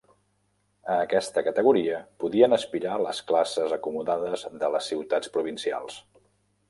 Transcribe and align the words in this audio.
A 0.93 0.95
aquesta 1.01 1.43
categoria 1.47 1.99
podien 2.23 2.57
aspirar 2.57 2.95
les 3.03 3.21
classes 3.33 3.77
acomodades 3.79 4.47
de 4.65 4.71
les 4.77 4.89
ciutats 4.93 5.35
provincials. 5.37 6.01